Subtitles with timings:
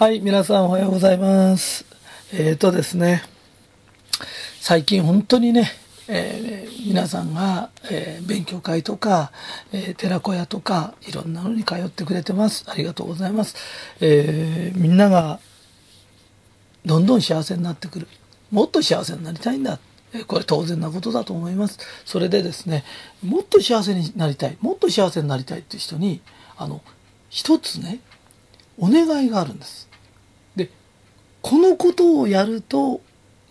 [0.00, 1.84] はい、皆さんおはようございます。
[2.32, 3.22] えっ、とですね、
[4.58, 5.70] 最近本当にね、
[6.08, 9.30] えー皆さんが、えー勉強会とか、
[9.74, 12.64] えー寺子屋とか、いろんなのに通ってくれてます。
[12.66, 13.56] ありがとうございます。
[14.00, 15.38] えーみんなが
[16.86, 18.08] どんどん幸せになってくる。
[18.50, 19.78] もっと幸せになりたいんだ。
[20.14, 21.78] えこれ当然なことだと思います。
[22.06, 22.84] それでですね、
[23.22, 26.22] もっと幸せになりたい、もっと幸せになりたいっていう人に、
[26.56, 26.80] あの、
[27.28, 28.00] 一つね、
[28.78, 29.89] お願いがあるんです。
[31.42, 33.00] このことをやると、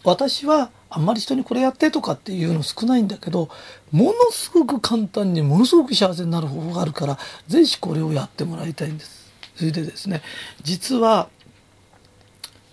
[0.03, 3.49] 私はあんまり人にこれやってとかっていうの少ないんだけど、
[3.91, 9.31] ものすごく簡単にものすごく幸せになる方法があるから、ぜひこれをやってもらいたいんです。
[9.55, 10.21] それでですね、
[10.63, 11.29] 実は、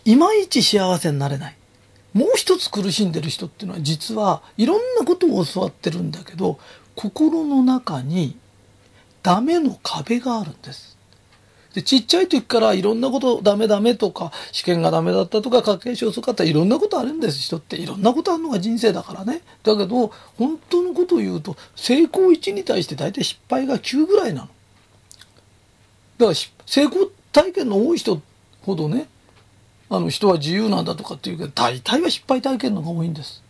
[0.04, 1.56] いまいち幸せになれない。
[2.14, 6.58] もう一つ苦しんでる人っていうのは実はいろんなことを教わってるんだけど、
[6.94, 8.38] 心の中に
[9.22, 10.95] ダメの壁があるんです。
[11.76, 17.38] で、ちっちゃい時からいろんなことダメダメとか、試験がダメだったとか、家計症遅かったいろんなことあるんです。
[17.38, 19.42] 人っていろんなことあるのが人生だからね。
[19.62, 24.48] だけど、本当のことを言うと、成功1に対して大体失敗が9ぐらいなの。
[26.16, 28.22] だから成功体験の多い人
[28.62, 29.06] ほどね、
[29.90, 33.42] あの人は自由なんだとかっていうけど、大体は失敗体験のが多いんです。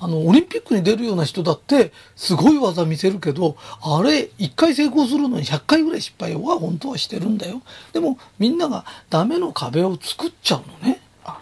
[0.00, 7.62] あの、オリンピックに出るような人だって、すごい技見せるけど、あれ、一回成功するのに100回ぐらい失敗は本当はしてるんだよ。
[7.92, 11.00] でも、みんながダメの壁を作っちゃうのね。
[11.24, 11.40] あ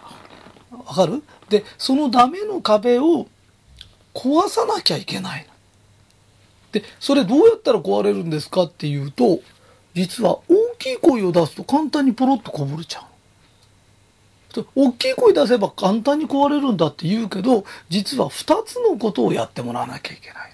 [0.85, 1.21] わかる？
[1.49, 3.27] で、そのダメの壁を
[4.13, 5.47] 壊さなきゃいけない。
[6.71, 9.39] で、それどうやったら壊れるんですかっていうと、
[9.93, 13.03] 実は大きい声を出すと簡単にポロッとこぼれちゃう。
[14.75, 20.51] 大きい声出せば簡単に壊れるんだって言うけど、実は二つのことをやってもらわなきゃいけない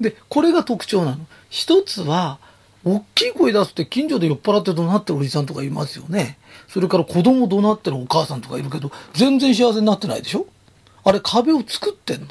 [0.00, 0.10] の。
[0.10, 1.18] で、これが特徴なの。
[1.48, 2.38] 一つは、
[2.84, 6.36] 大きい声出すって近所で酔っ払って怒鳴ってるおじさんとかいますよね。
[6.66, 10.46] それから子供怒鳴ってるお母さんとかいるけど、全然幸せになってないでしょ？
[11.04, 12.26] あれ壁を作ってんの。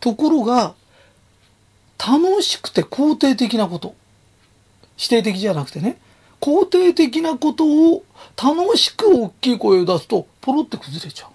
[0.00, 0.74] ところが、
[1.98, 3.94] 楽しくて肯定的なこと。
[4.96, 5.98] 否定的じゃなくてね。
[6.40, 8.04] 肯定的なことを
[8.42, 11.30] 楽しく大きい声を出すとポロって崩れちゃう。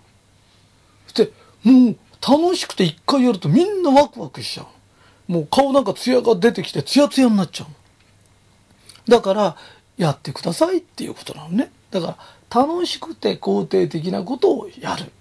[1.08, 5.32] そしてもう楽しくて一回やるとみんなワクワクしちゃう。
[5.32, 9.10] もう顔なんかツヤが出てきてツヤツヤになっちゃう。
[9.10, 9.58] だから
[9.98, 11.72] やってくださいっていうことなのね。
[11.92, 12.18] だか
[12.52, 15.12] ら楽しくて肯定的なことをやる。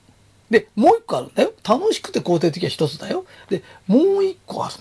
[0.50, 1.53] で、もう一個あるんだよ。
[1.66, 3.25] 楽しくて肯定的は一つだよ。
[3.48, 4.75] で、もう一個ある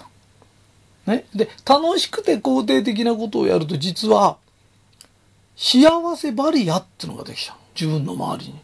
[1.06, 1.14] の。
[1.14, 1.26] ね。
[1.36, 4.38] で、楽しくて肯定的なことをやると実は
[5.62, 7.58] 幸せバリアってのができちゃう。
[7.76, 8.62] 自分の周りに。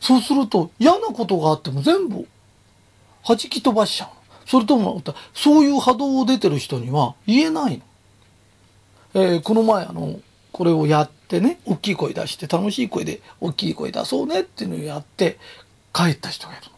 [0.00, 2.26] そうすると嫌なことがあっても全部
[3.26, 4.08] 弾き飛ばしちゃう。
[4.44, 5.00] それとも、
[5.34, 7.84] そういう波動を出てる人には言えないの。
[9.14, 10.18] えーこの前あの、
[10.50, 15.38] これをやってね、大きい声出して楽しい声で大きい声出そうねっていうのをやって
[15.92, 16.72] 帰った人がいるの。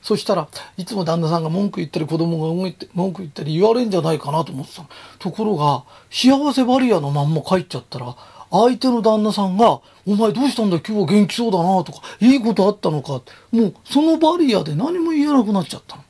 [0.00, 4.86] そしたらいつも旦那さんが文句言ったり子供が動いて文句言ったり言われんじゃないかなと思ってた。
[5.18, 8.16] ところが幸せバリアのまんま帰っちゃったら
[8.50, 16.02] 相手の旦那さんが「お前どうしたんだ今日は元気そうだな」とか「いいことあったのか」もうそのバリアで何も言えなくなっちゃったの。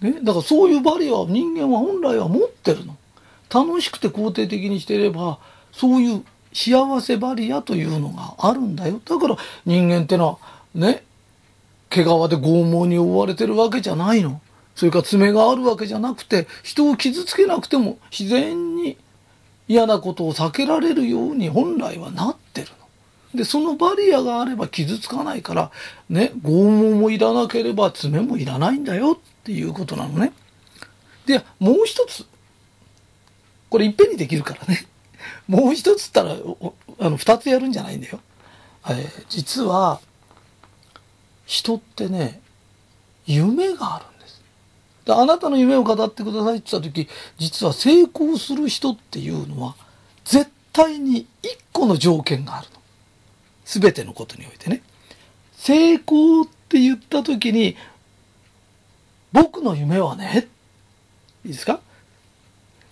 [0.00, 2.96] ね、だからそういうバリアを人間は本来は持ってるの。
[3.52, 5.38] 楽しくて肯定的にしていれば
[5.72, 9.00] そういう幸せバリアというのがあるんだよ。
[9.04, 9.36] だから
[9.66, 10.38] 人間ってのは
[10.74, 11.04] ね
[11.90, 14.40] 毛皮で拷問に覆われてるわけじゃないの。
[14.76, 18.96] それから爪があるわけじゃなくて、人を傷つけなくても自然に
[19.70, 22.66] 嫌なことを避けられるように本来はなってる
[23.32, 23.38] の。
[23.38, 25.70] で、そのバリアがあれば傷つかないから、
[26.08, 30.32] ね、拷問もいらなければ爪もいらないんだよっていうことなのね。
[31.24, 32.26] で、もう一つ。
[33.68, 34.88] これいっぺんにできるからね。
[35.46, 36.34] もう一つったら、
[36.98, 38.18] あの、二つやるんじゃないんだよ。
[38.88, 40.00] えー実は、
[41.46, 42.40] 人ってね、
[43.24, 44.19] 夢があるん
[45.14, 45.20] で。
[45.20, 49.74] あなたの夢を語ってくださいって言った時、実は成功する人っていうのは、
[50.24, 52.80] 絶対に一個の条件があるの。
[53.64, 54.82] すべてのことにおいてね。
[55.52, 57.76] 成功って言った時に、
[59.32, 60.48] 僕の夢はね、
[61.44, 61.80] いいですか？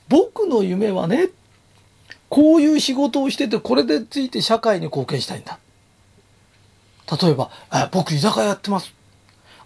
[0.08, 1.31] 僕の夢はね、
[2.28, 5.58] こういう仕事をしてて、これでついて社会に貢献したいんだ。
[7.20, 8.94] 例えば、あ僕居酒屋やってます。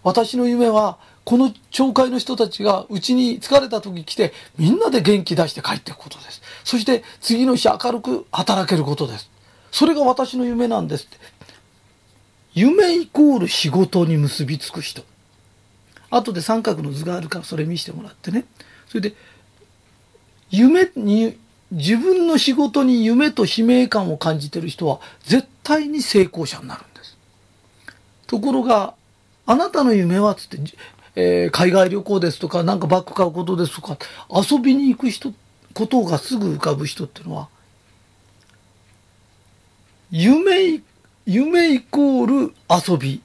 [0.03, 6.41] 私の夢は、この町会の人たちがうちに疲れた時来て、みんなで元気出して帰っていくことです。
[6.63, 9.29] そして次の日明るく働けることです。
[9.71, 11.17] それが私の夢なんですって。
[12.53, 15.03] 夢イコール仕事に結びつく人。
[16.11, 18.45] 後で三角の図があるからそれ見せてもらってね。
[18.87, 19.15] それで、
[20.51, 21.37] 夢に
[21.71, 27.17] 自分の仕事に夢と使命感を感じてる人は絶対に成功者になるんです。
[28.27, 28.93] ところが、
[29.45, 30.57] あなたの夢はつって、
[31.15, 33.97] えー、海外旅行ですとか、なんかバッグ買うことですとか、
[34.29, 35.33] 遊びに行く人、
[35.73, 37.49] ことがすぐ浮かぶ人っていうのは、
[40.11, 40.81] 夢、
[41.25, 43.21] 夢イコール遊び。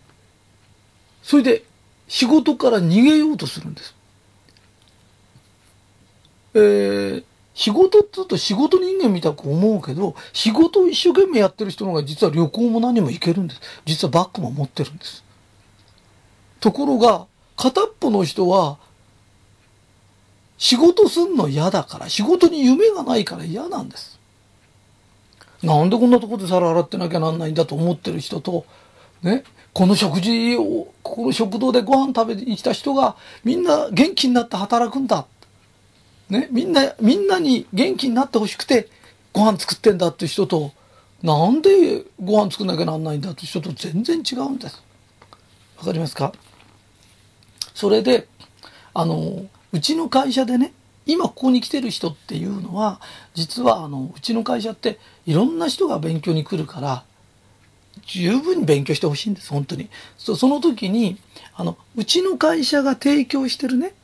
[1.23, 1.62] それで
[2.09, 3.94] 仕事から逃げようとするんです。
[6.55, 7.25] えー、
[7.55, 13.61] 仕事って言うと仕事人間みたく思うけど、仕事を一生懸命やってる人の方が実は旅行も何も行けるんです。
[13.85, 15.23] 実はバッグも持ってるんです。
[16.60, 17.26] ところが、
[17.56, 18.78] 片っぽの人は、
[20.58, 24.19] 仕事すんの嫌だから、仕事に夢がないから嫌なんです。
[25.62, 28.64] なんでこんなとこで皿洗ってなきゃなんないんだと思ってる人と、
[29.22, 35.26] ね、この食事を、ここの食堂でご飯食べに来た人が、みんな元気になって働くんだ。
[36.28, 38.88] ね、みんな、みんなに元気になってほしくて、
[39.32, 40.72] ご飯作ってんだって人と、
[41.22, 44.82] なんでご飯作んなきゃなんないんだって人と全然違うんです。
[45.78, 46.32] わかりますか？
[47.78, 48.26] それで、
[48.92, 50.72] あの、うちの会社でね、
[51.06, 53.00] 今ここに来てる人っていうのは、
[53.34, 57.04] 実はあの、うちの会社っていろんな人が勉強に来るから、
[58.04, 59.90] 十分に勉強してほしいんです、本当に。
[60.16, 61.19] その時に、
[61.54, 63.94] あの、うちの会社が提供してるね、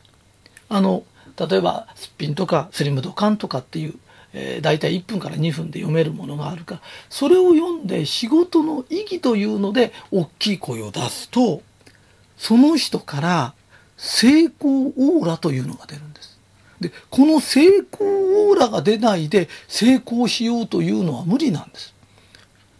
[0.68, 1.02] あの、
[1.36, 3.94] 例えば、すっぴんとかスリムドカンとかっていう、
[4.34, 6.80] えー、大体1分から2分で読めるものがあるから、
[7.10, 11.60] それを読んで仕事の意義というので、大きい声を出すと、
[12.36, 13.54] その人から
[13.96, 16.38] 成功オーラというのが出るんです。
[16.80, 21.94] で、この成功オーラが出ないで成功しようというのは無理なんです。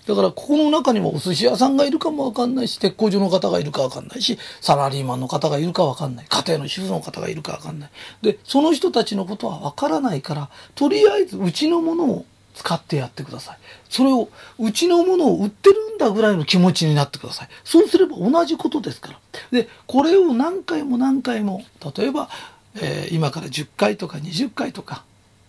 [0.06, 6.26] だからここの中にもお寿司屋さんがいるかもわかんないし、鉄工所の方がいるかわかんないし、サラリーマンの方がいるかわかんない。
[6.28, 7.90] 家庭の主婦の方がいるかわかんない。
[8.20, 13.58] で、その人たちのことはわからないから、とりあえずうちのものを使ってやってください。
[13.88, 14.28] それを、
[14.58, 17.48] うちのものを売ってるんだぐらいの気持ちになってください。
[17.64, 19.18] そうすれば同じことですから。
[19.50, 21.64] で、これを何回も何回も、
[21.96, 22.30] 例えば、
[22.76, 25.04] えー、今から10回とか20回とか、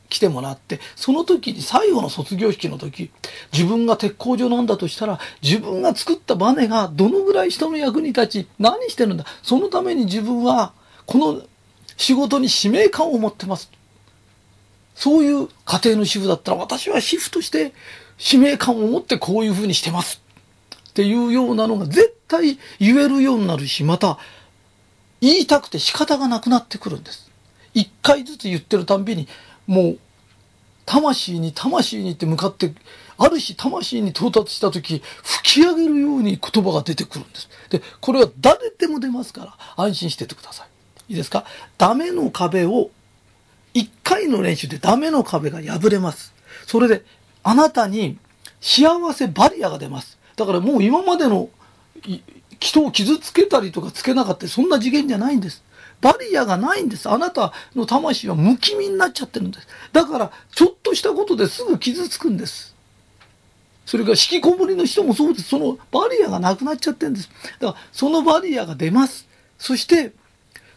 [0.10, 3.12] 来てもらって、その時に最後の卒業式の時、
[3.52, 9.26] 自分が鉄工所なんだとしたら、自分が作ったバネがどのぐらい人の役に立ち、何してるんだ。
[9.42, 10.74] そのために自分は、
[11.06, 11.42] この
[11.98, 13.72] 仕事に使命感を持ってます。
[14.96, 17.74] そういう家庭の主婦だったら、私は主婦として
[18.18, 20.22] 使命感を持ってこういうふうにしてます。
[20.90, 24.18] っていうようなのが絶対言えるようになるし、また
[25.20, 27.30] 言いたくて仕方がなくなってくるんです。
[27.74, 29.28] 一回ずつ言ってるたんびに、
[29.68, 30.00] もう、
[30.86, 32.74] 魂に魂にって向かって、
[33.18, 37.50] ある日魂に到達した時、吹き上げるように言葉が出てくるんです。
[37.70, 40.68] で、これは誰でも出ますから、安心しててください。
[41.12, 41.44] いいですか？
[41.78, 42.92] ダメの壁を、
[43.76, 46.34] 一回の練習でダメの壁が破れます。
[46.66, 47.04] それで、
[47.44, 48.18] あなたに
[48.62, 50.18] 幸せバリアが出ます。
[50.38, 51.50] だからもう今までの
[52.60, 55.62] 人を傷つけたりとかつけなかったそんな次元じゃないんです。
[56.00, 57.10] バリアがないんです。
[57.10, 59.68] あなたの魂は無気味になっちゃってるんです。
[59.92, 62.76] だから、ちょっとしたことですぐ傷つくんです。
[63.86, 65.50] それから引きこもりの人もそうです。
[65.50, 67.30] そのバリアがなくなっちゃってるんです。
[67.60, 69.28] だから、そのバリアが出ます。
[69.58, 70.14] そして、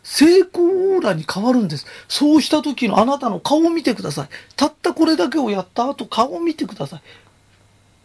[0.02, 1.86] 成功オーラに変わるんです。
[2.08, 4.28] そうした時のあなたの顔を見てください。
[4.56, 7.02] たったこれだけをやった後、顔を見てください。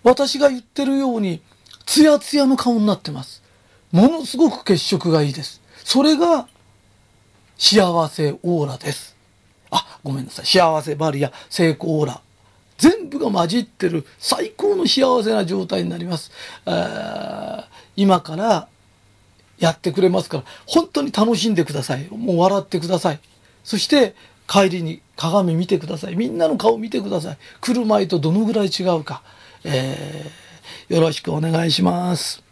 [0.04, 1.42] 私が言ってるように、
[1.86, 3.42] ツヤツヤの顔になってます。
[3.92, 5.62] ものすごく血色がいいです。
[5.84, 6.48] それが
[7.58, 9.16] 幸せオーラです。
[9.70, 10.46] あ、ごめんなさい。
[10.46, 12.22] 幸せバリア、成功オーラ。
[12.78, 16.32] 全部が混じってる最高の幸せな状態になります。
[17.96, 18.68] 今から
[19.64, 22.10] やってくれますから、本当に楽しんでください。
[22.12, 23.20] もう笑ってください。
[23.64, 24.14] そして
[24.46, 26.18] 帰りに鏡見てください。
[26.18, 27.38] みんなの顔見てください。
[27.62, 29.24] 来る前とどのぐらい違うか。
[29.64, 32.43] えー、よろしくお願いします。